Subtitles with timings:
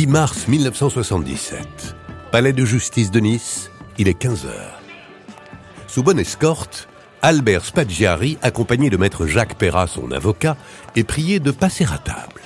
[0.00, 1.94] 10 mars 1977.
[2.32, 4.80] Palais de justice de Nice, il est 15 heures.
[5.88, 6.88] Sous bonne escorte,
[7.20, 10.56] Albert Spaggiari, accompagné de maître Jacques Perra, son avocat,
[10.96, 12.40] est prié de passer à table.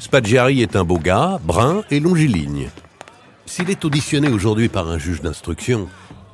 [0.00, 2.70] Spaggiari est un beau gars, brun et longiligne.
[3.44, 5.90] S'il est auditionné aujourd'hui par un juge d'instruction,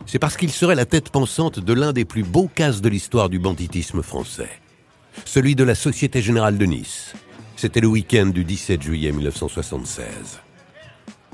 [0.06, 3.28] c'est parce qu'il serait la tête pensante de l'un des plus beaux cas de l'histoire
[3.28, 4.60] du banditisme français.
[5.24, 7.12] Celui de la Société Générale de Nice.
[7.62, 10.40] C'était le week-end du 17 juillet 1976.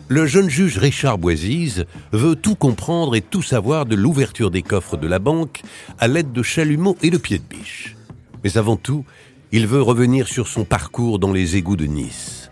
[0.08, 4.98] Le jeune juge Richard Boisise veut tout comprendre et tout savoir de l'ouverture des coffres
[4.98, 5.62] de la banque
[5.98, 7.96] à l'aide de chalumeaux et de pieds de biche.
[8.44, 9.06] Mais avant tout,
[9.52, 12.50] il veut revenir sur son parcours dans les égouts de Nice.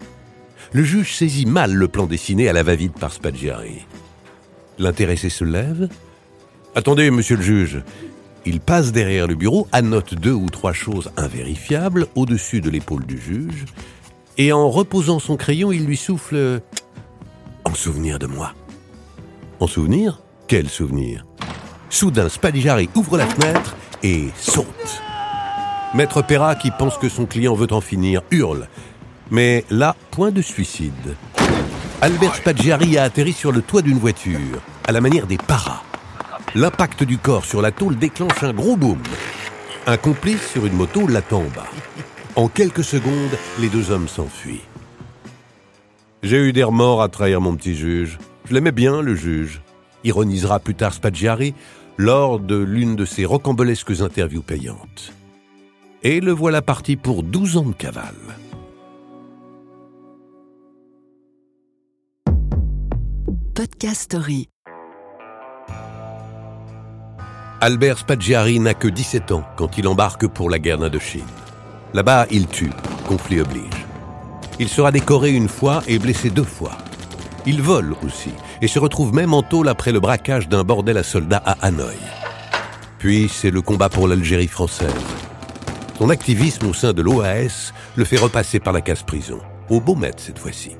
[0.73, 3.84] Le juge saisit mal le plan dessiné à la va-vite par Spaggiari.
[4.79, 5.91] L'intéressé se lève.
[6.75, 7.83] Attendez, monsieur le juge.
[8.46, 13.20] Il passe derrière le bureau, annote deux ou trois choses invérifiables au-dessus de l'épaule du
[13.20, 13.64] juge,
[14.38, 16.61] et en reposant son crayon, il lui souffle
[17.64, 18.53] En souvenir de moi.
[19.58, 20.20] En souvenir?
[20.47, 21.27] Quel souvenir?
[21.91, 25.03] Soudain, Spaggiari ouvre la fenêtre et saute.
[25.94, 28.69] Maître Perra, qui pense que son client veut en finir, hurle.
[29.33, 31.16] Mais là, point de suicide.
[32.00, 35.83] Albert Spaggiari a atterri sur le toit d'une voiture, à la manière des paras.
[36.55, 39.02] L'impact du corps sur la tôle déclenche un gros boom.
[39.86, 41.70] Un complice sur une moto l'attend en bas.
[42.34, 44.64] En quelques secondes, les deux hommes s'enfuient.
[46.22, 48.19] J'ai eu des remords à trahir mon petit juge.
[48.48, 49.61] Je l'aimais bien, le juge.
[50.05, 51.55] Ironisera plus tard Spaggiari
[51.98, 55.12] lors de l'une de ses rocambolesques interviews payantes.
[56.03, 58.14] Et le voilà parti pour 12 ans de cavale.
[63.55, 64.48] Podcast Story.
[67.67, 71.27] Albert Spaggiari n'a que 17 ans quand il embarque pour la guerre d'Indochine.
[71.95, 72.70] Là-bas, il tue,
[73.09, 73.84] conflit oblige.
[74.61, 76.78] Il sera décoré une fois et blessé deux fois.
[77.44, 78.31] Il vole aussi
[78.62, 81.97] et se retrouve même en tôle après le braquage d'un bordel à soldats à Hanoï.
[83.00, 84.94] Puis c'est le combat pour l'Algérie française.
[85.98, 89.41] Son activisme au sein de l'OAS le fait repasser par la casse-prison,
[89.71, 90.77] au Beaumet cette fois-ci.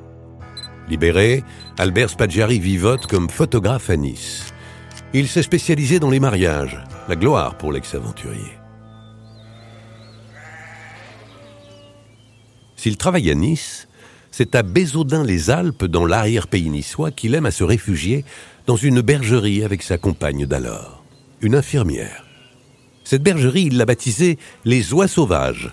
[0.87, 1.43] Libéré,
[1.77, 4.53] Albert Spaggiari vivote comme photographe à Nice.
[5.13, 8.57] Il s'est spécialisé dans les mariages, la gloire pour l'ex-aventurier.
[12.75, 13.87] S'il travaille à Nice,
[14.31, 18.25] c'est à Bézaudun-les-Alpes, dans l'arrière-pays niçois, qu'il aime à se réfugier
[18.65, 21.03] dans une bergerie avec sa compagne d'alors,
[21.41, 22.25] une infirmière.
[23.05, 25.71] Cette bergerie, il l'a baptisée les Oies Sauvages,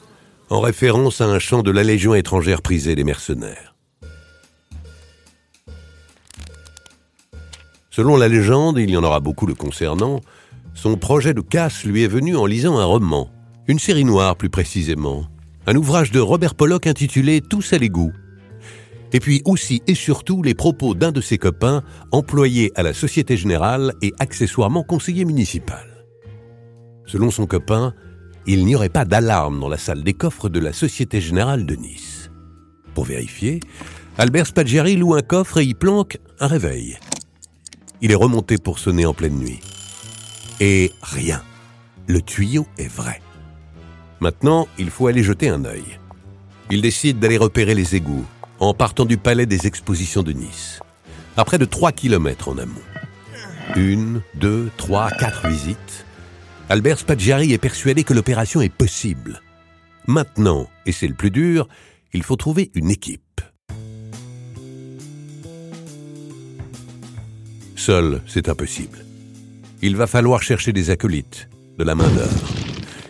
[0.48, 3.73] en référence à un chant de la Légion étrangère prisée des mercenaires.
[7.94, 10.20] Selon la légende, il y en aura beaucoup le concernant,
[10.74, 13.30] son projet de casse lui est venu en lisant un roman,
[13.68, 15.26] une série noire plus précisément,
[15.68, 18.10] un ouvrage de Robert Pollock intitulé Tous à l'égout.
[19.12, 23.36] Et puis aussi et surtout les propos d'un de ses copains, employé à la Société
[23.36, 26.04] Générale et accessoirement conseiller municipal.
[27.06, 27.94] Selon son copain,
[28.44, 31.76] il n'y aurait pas d'alarme dans la salle des coffres de la Société Générale de
[31.76, 32.32] Nice.
[32.92, 33.60] Pour vérifier,
[34.18, 36.98] Albert Spaggiari loue un coffre et y planque un réveil.
[38.04, 39.60] Il est remonté pour sonner en pleine nuit.
[40.60, 41.42] Et rien.
[42.06, 43.22] Le tuyau est vrai.
[44.20, 45.98] Maintenant, il faut aller jeter un œil.
[46.70, 48.26] Il décide d'aller repérer les égouts
[48.60, 50.80] en partant du palais des expositions de Nice,
[51.38, 52.74] à près de 3 kilomètres en amont.
[53.74, 56.04] Une, deux, trois, quatre visites.
[56.68, 59.40] Albert Spaggiari est persuadé que l'opération est possible.
[60.06, 61.68] Maintenant, et c'est le plus dur,
[62.12, 63.23] il faut trouver une équipe.
[67.84, 69.04] Seul, c'est impossible.
[69.82, 72.48] Il va falloir chercher des acolytes, de la main-d'œuvre.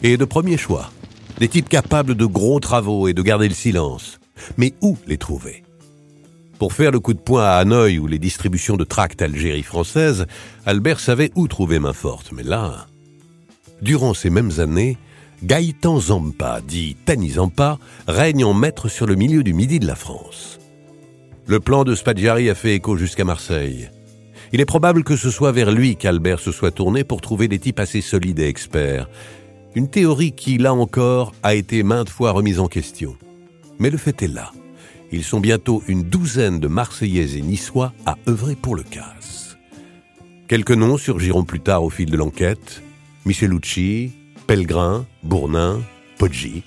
[0.02, 0.90] Et de premier choix,
[1.38, 4.18] des types capables de gros travaux et de garder le silence.
[4.56, 5.62] Mais où les trouver?
[6.58, 10.26] Pour faire le coup de poing à Hanoï ou les distributions de tracts Algérie française,
[10.66, 12.32] Albert savait où trouver main forte.
[12.32, 12.88] Mais là,
[13.80, 14.98] durant ces mêmes années,
[15.44, 17.78] Gaëtan Zampa, dit Tani Zampa,
[18.08, 20.58] règne en maître sur le milieu du midi de la France.
[21.46, 23.88] Le plan de Spaggiari a fait écho jusqu'à Marseille.
[24.52, 27.58] Il est probable que ce soit vers lui qu'Albert se soit tourné pour trouver des
[27.58, 29.08] types assez solides et experts.
[29.74, 33.16] Une théorie qui, là encore, a été maintes fois remise en question.
[33.78, 34.52] Mais le fait est là.
[35.10, 39.56] Ils sont bientôt une douzaine de Marseillais et Niçois à œuvrer pour le casse.
[40.48, 42.82] Quelques noms surgiront plus tard au fil de l'enquête.
[43.24, 44.12] Michelucci,
[44.46, 45.80] Pellegrin, Bournin,
[46.18, 46.62] Poggi.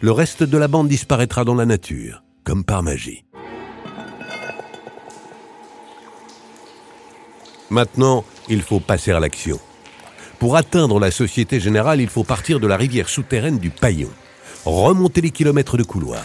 [0.00, 3.24] Le reste de la bande disparaîtra dans la nature, comme par magie.
[7.70, 9.58] Maintenant, il faut passer à l'action.
[10.38, 14.10] Pour atteindre la Société Générale, il faut partir de la rivière souterraine du Paillon,
[14.64, 16.22] remonter les kilomètres de couloir.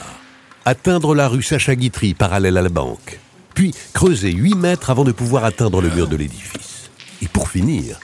[0.65, 3.19] atteindre la rue Sacha Guitry parallèle à la banque,
[3.55, 6.91] puis creuser 8 mètres avant de pouvoir atteindre le mur de l'édifice.
[7.21, 7.99] Et pour finir,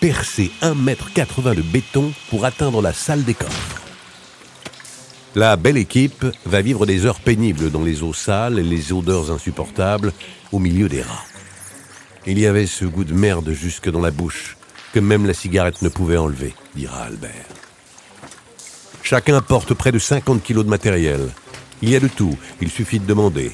[0.00, 3.80] percer 1 mètre 80 de béton pour atteindre la salle des coffres.
[5.34, 9.30] La belle équipe va vivre des heures pénibles dans les eaux sales et les odeurs
[9.30, 10.12] insupportables
[10.52, 11.31] au milieu des rats.
[12.24, 14.56] Il y avait ce goût de merde jusque dans la bouche
[14.92, 17.46] que même la cigarette ne pouvait enlever, dira Albert.
[19.02, 21.28] Chacun porte près de 50 kilos de matériel.
[21.80, 23.52] Il y a de tout, il suffit de demander.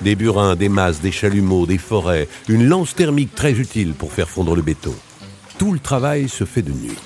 [0.00, 4.30] Des burins, des masses, des chalumeaux, des forêts, une lance thermique très utile pour faire
[4.30, 4.94] fondre le béton.
[5.58, 6.96] Tout le travail se fait de nuit.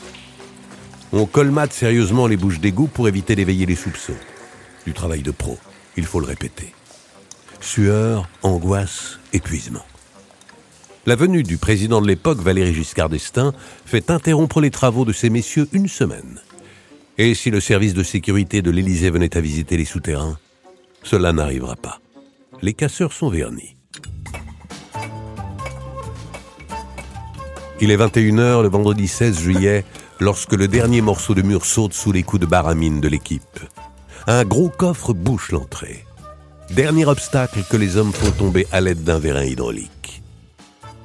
[1.12, 4.14] On colmate sérieusement les bouches d'égout pour éviter d'éveiller les soupçons.
[4.86, 5.58] Du travail de pro,
[5.96, 6.74] il faut le répéter.
[7.60, 9.84] Sueur, angoisse, épuisement.
[11.04, 13.52] La venue du président de l'époque, Valéry Giscard d'Estaing,
[13.84, 16.38] fait interrompre les travaux de ces messieurs une semaine.
[17.18, 20.38] Et si le service de sécurité de l'Élysée venait à visiter les souterrains,
[21.02, 22.00] cela n'arrivera pas.
[22.62, 23.74] Les casseurs sont vernis.
[27.80, 29.84] Il est 21h le vendredi 16 juillet
[30.20, 33.58] lorsque le dernier morceau de mur saute sous les coups de baramine de l'équipe.
[34.28, 36.04] Un gros coffre bouche l'entrée.
[36.70, 40.21] Dernier obstacle que les hommes font tomber à l'aide d'un vérin hydraulique.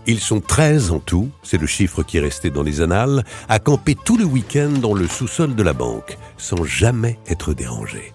[0.10, 3.60] Ils sont 13 en tout, c'est le chiffre qui est resté dans les annales, à
[3.60, 8.14] camper tout le week-end dans le sous-sol de la banque, sans jamais être dérangés.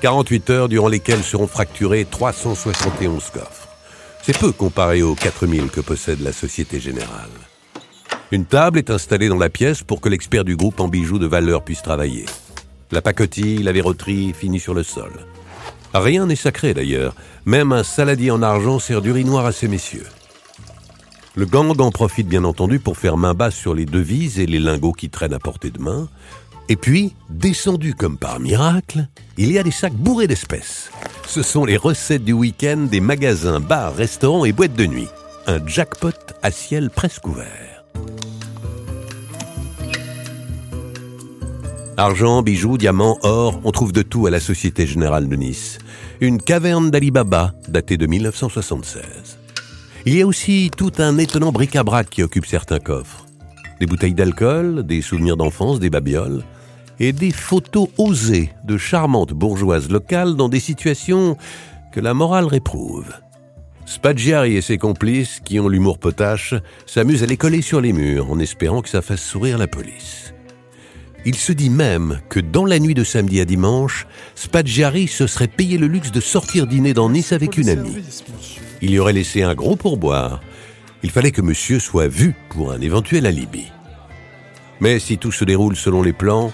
[0.00, 3.68] 48 heures durant lesquelles seront fracturés 371 coffres.
[4.22, 7.30] C'est peu comparé aux 4000 que possède la Société Générale.
[8.32, 11.26] Une table est installée dans la pièce pour que l'expert du groupe en bijoux de
[11.28, 12.26] valeur puisse travailler.
[12.90, 15.12] La pacotille, la verroterie finit sur le sol.
[15.94, 17.14] Rien n'est sacré d'ailleurs,
[17.44, 20.06] même un saladier en argent sert d'urinoir à ces messieurs.
[21.36, 24.58] Le gang en profite bien entendu pour faire main basse sur les devises et les
[24.58, 26.08] lingots qui traînent à portée de main.
[26.68, 29.06] Et puis, descendu comme par miracle,
[29.38, 30.90] il y a des sacs bourrés d'espèces.
[31.28, 35.08] Ce sont les recettes du week-end des magasins, bars, restaurants et boîtes de nuit.
[35.46, 36.10] Un jackpot
[36.42, 37.84] à ciel presque ouvert.
[41.96, 45.78] Argent, bijoux, diamants, or, on trouve de tout à la Société Générale de Nice.
[46.20, 49.39] Une caverne d'Alibaba datée de 1976.
[50.06, 53.26] Il y a aussi tout un étonnant bric-à-brac qui occupe certains coffres.
[53.80, 56.42] Des bouteilles d'alcool, des souvenirs d'enfance, des babioles,
[56.98, 61.36] et des photos osées de charmantes bourgeoises locales dans des situations
[61.92, 63.12] que la morale réprouve.
[63.84, 66.54] Spaggiari et ses complices, qui ont l'humour potache,
[66.86, 70.32] s'amusent à les coller sur les murs en espérant que ça fasse sourire la police.
[71.26, 75.48] Il se dit même que dans la nuit de samedi à dimanche, Spaggiari se serait
[75.48, 77.96] payé le luxe de sortir dîner dans Nice avec une amie.
[78.82, 80.40] Il y aurait laissé un gros pourboire.
[81.02, 83.66] Il fallait que monsieur soit vu pour un éventuel alibi.
[84.80, 86.52] Mais si tout se déroule selon les plans,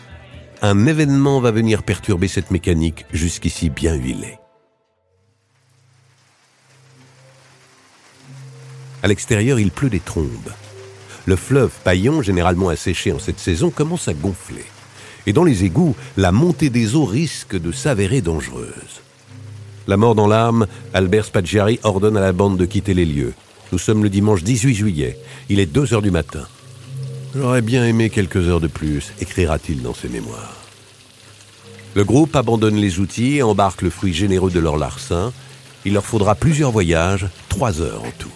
[0.63, 4.39] un événement va venir perturber cette mécanique jusqu'ici bien huilée.
[9.03, 10.53] À l'extérieur, il pleut des trombes.
[11.27, 14.65] Le fleuve Paillon, généralement asséché en cette saison, commence à gonfler.
[15.27, 19.03] Et dans les égouts, la montée des eaux risque de s'avérer dangereuse.
[19.87, 23.35] La mort dans l'âme, Albert Spaggiari ordonne à la bande de quitter les lieux.
[23.73, 25.19] Nous sommes le dimanche 18 juillet.
[25.49, 26.47] Il est 2 heures du matin.
[27.35, 30.57] J'aurais bien aimé quelques heures de plus, écrira-t-il dans ses mémoires.
[31.95, 35.33] Le groupe abandonne les outils et embarque le fruit généreux de leur larcin.
[35.85, 38.31] Il leur faudra plusieurs voyages, trois heures en tout.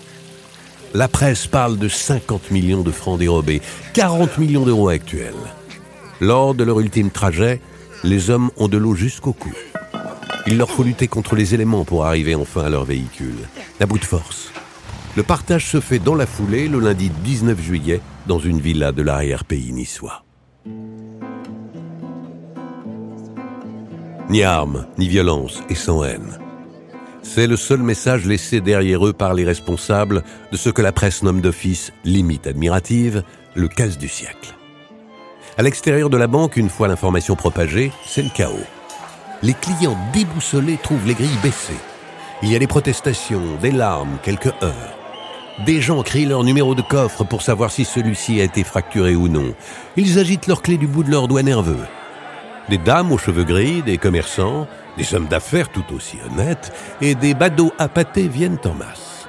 [0.95, 3.61] La presse parle de 50 millions de francs dérobés,
[3.95, 5.35] 40 millions d'euros actuels.
[6.21, 7.61] Lors de leur ultime trajet,
[8.03, 9.53] les hommes ont de l'eau jusqu'au cou.
[10.47, 13.37] Il leur faut lutter contre les éléments pour arriver enfin à leur véhicule,
[13.79, 14.53] à bout de force.
[15.17, 19.03] Le partage se fait dans la foulée le lundi 19 juillet dans une villa de
[19.03, 20.25] l'arrière-pays niçois.
[24.29, 26.39] Ni armes, ni violence et sans haine.
[27.23, 31.23] C'est le seul message laissé derrière eux par les responsables de ce que la presse
[31.23, 34.55] nomme d'office, limite admirative, le casse du siècle.
[35.59, 38.65] À l'extérieur de la banque, une fois l'information propagée, c'est le chaos
[39.43, 41.73] les clients déboussolés trouvent les grilles baissées.
[42.43, 44.97] Il y a des protestations, des larmes, quelques heures.
[45.65, 49.29] Des gens crient leur numéro de coffre pour savoir si celui-ci a été fracturé ou
[49.29, 49.55] non.
[49.97, 51.85] Ils agitent leur clé du bout de leurs doigts nerveux.
[52.69, 54.67] Des dames aux cheveux gris, des commerçants,
[54.97, 59.27] des hommes d'affaires tout aussi honnêtes, et des badauds appâtés viennent en masse.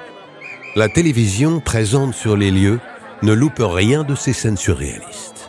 [0.74, 2.80] La télévision, présente sur les lieux,
[3.22, 5.41] ne loupe rien de ces scènes surréalistes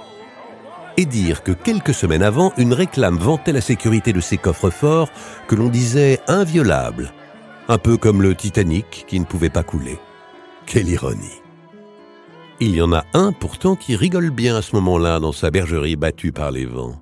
[0.98, 5.10] et dire que quelques semaines avant, une réclame vantait la sécurité de ces coffres forts
[5.48, 7.14] que l'on disait inviolables,
[7.68, 9.98] un peu comme le Titanic qui ne pouvait pas couler.
[10.66, 11.42] Quelle ironie.
[12.60, 15.96] Il y en a un pourtant qui rigole bien à ce moment-là dans sa bergerie
[15.96, 16.96] battue par les vents.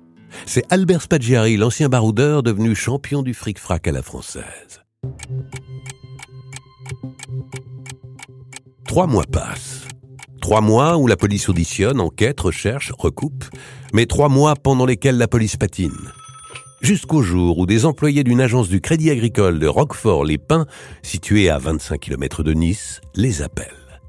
[0.46, 4.82] C'est Albert Spaggiari, l'ancien baroudeur, devenu champion du fric-frac à la française.
[8.86, 9.86] Trois mois passent.
[10.42, 13.44] Trois mois où la police auditionne, enquête, recherche, recoupe,
[13.94, 16.10] mais trois mois pendant lesquels la police patine.
[16.80, 20.66] Jusqu'au jour où des employés d'une agence du Crédit Agricole de Roquefort-les-Pins,
[21.02, 24.00] située à 25 km de Nice, les appellent.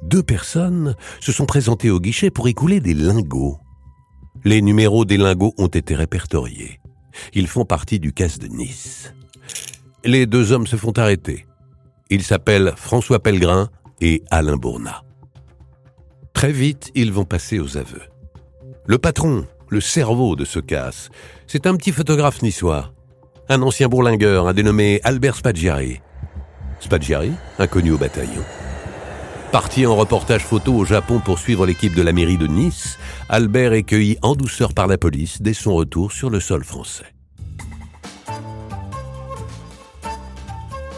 [0.00, 3.58] Deux personnes se sont présentées au guichet pour écouler des lingots.
[4.44, 6.78] Les numéros des lingots ont été répertoriés.
[7.32, 9.12] Ils font partie du casse de Nice.
[10.04, 11.46] Les deux hommes se font arrêter.
[12.10, 15.02] Ils s'appellent François Pellegrin et Alain Bournat.
[16.34, 18.02] Très vite, ils vont passer aux aveux.
[18.86, 21.08] Le patron, le cerveau de ce casse,
[21.46, 22.92] c'est un petit photographe niçois.
[23.48, 26.00] Un ancien bourlingueur, un dénommé Albert Spaggiari.
[26.80, 28.42] Spaggiari, inconnu au bataillon.
[29.52, 32.98] Parti en reportage photo au Japon pour suivre l'équipe de la mairie de Nice,
[33.28, 37.14] Albert est cueilli en douceur par la police dès son retour sur le sol français.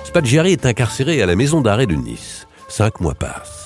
[0.04, 2.46] Spaggiari est incarcéré à la maison d'arrêt de Nice.
[2.68, 3.65] Cinq mois passent.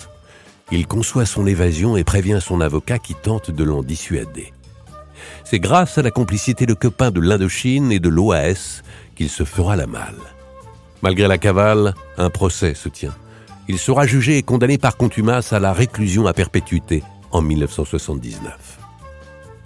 [0.73, 4.53] Il conçoit son évasion et prévient son avocat qui tente de l'en dissuader.
[5.45, 8.83] C'est grâce à la complicité de copains de l'Indochine et de l'OAS
[9.17, 10.21] qu'il se fera la malle.
[11.03, 13.15] Malgré la cavale, un procès se tient.
[13.69, 18.79] Il sera jugé et condamné par contumace à la réclusion à perpétuité en 1979.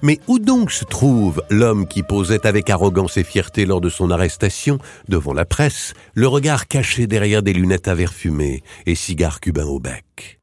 [0.02, 4.10] Mais où donc se trouve l'homme qui posait avec arrogance et fierté lors de son
[4.10, 9.40] arrestation devant la presse, le regard caché derrière des lunettes à verre fumé et cigares
[9.40, 10.40] cubains au bec?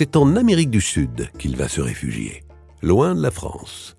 [0.00, 2.44] C'est en Amérique du Sud qu'il va se réfugier,
[2.82, 3.96] loin de la France.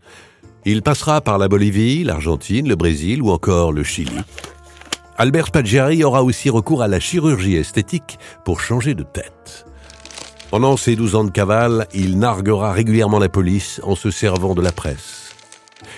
[0.63, 4.15] Il passera par la Bolivie, l'Argentine, le Brésil ou encore le Chili.
[5.17, 9.65] Albert Spaggiari aura aussi recours à la chirurgie esthétique pour changer de tête.
[10.51, 14.61] Pendant ses 12 ans de cavale, il narguera régulièrement la police en se servant de
[14.61, 15.35] la presse.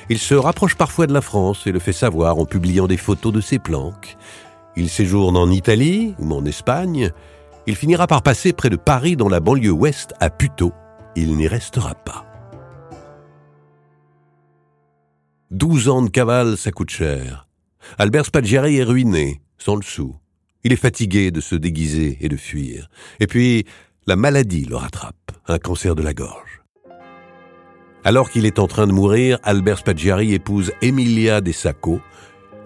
[0.09, 3.33] Il se rapproche parfois de la France et le fait savoir en publiant des photos
[3.33, 4.17] de ses planques.
[4.75, 7.11] Il séjourne en Italie ou en Espagne.
[7.67, 10.73] Il finira par passer près de Paris dans la banlieue ouest à Puteaux.
[11.15, 12.25] Il n'y restera pas.
[15.51, 17.47] 12 ans de cavale, ça coûte cher.
[17.97, 20.15] Albert Spaggiari est ruiné, sans le sou.
[20.63, 22.89] Il est fatigué de se déguiser et de fuir.
[23.19, 23.65] Et puis,
[24.07, 26.61] la maladie le rattrape, un cancer de la gorge.
[28.03, 32.01] Alors qu'il est en train de mourir, Albert Spaggiari épouse Emilia De Sacco,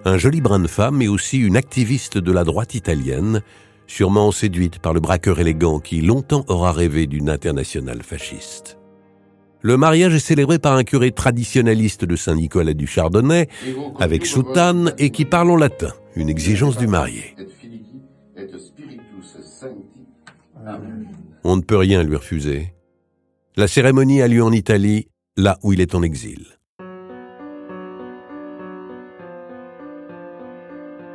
[0.06, 3.42] un joli brin de femme et aussi une activiste de la droite italienne,
[3.88, 8.78] sûrement séduite par le braqueur élégant qui longtemps aura rêvé d'une internationale fasciste.
[9.62, 13.48] Le mariage est célébré par un curé traditionnaliste de Saint-Nicolas du Chardonnay,
[14.00, 17.36] avec soutane et qui parle en latin, une exigence du marié.
[21.44, 22.74] On ne peut rien lui refuser.
[23.58, 26.46] La cérémonie a lieu en Italie, là où il est en exil.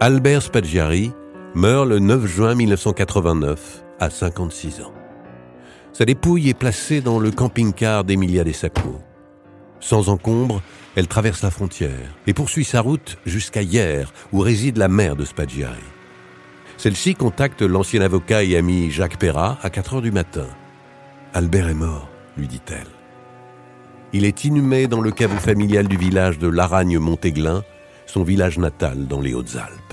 [0.00, 1.12] Albert Spaggiari
[1.54, 4.95] meurt le 9 juin 1989 à 56 ans.
[5.92, 9.00] Sa dépouille est placée dans le camping-car d'Emilia De Sacco.
[9.80, 10.62] Sans encombre,
[10.95, 15.25] elle traverse la frontière et poursuit sa route jusqu'à hier, où réside la mère de
[15.25, 15.83] Spaggiari.
[16.76, 20.47] Celle-ci contacte l'ancien avocat et ami Jacques Perrat à 4 heures du matin.
[21.35, 22.87] Albert est mort, lui dit-elle.
[24.12, 27.62] Il est inhumé dans le caveau familial du village de Laragne-Montéglin,
[28.07, 29.90] son village natal dans les Hautes-Alpes.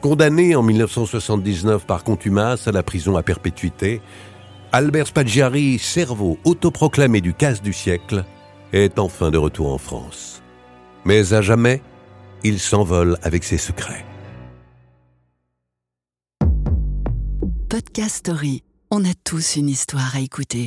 [0.00, 4.00] Condamné en 1979 par contumace à la prison à perpétuité,
[4.70, 8.24] Albert Spaggiari, cerveau autoproclamé du casse du siècle,
[8.72, 10.40] est enfin de retour en France.
[11.04, 11.82] Mais à jamais,
[12.44, 14.04] il s'envole avec ses secrets.
[17.68, 18.62] Podcast Story.
[18.90, 20.66] On a tous une histoire à écouter.